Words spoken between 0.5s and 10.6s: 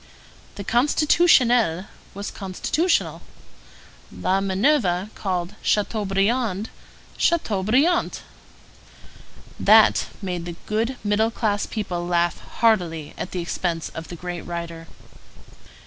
The Constitutionnel was constitutional. La Minerve called Chateaubriand Chateaubriant. That t made the